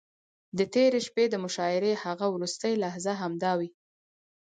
[0.57, 3.69] د تېرې شپې د مشاعرې هغه وروستۍ لحظې همداوې.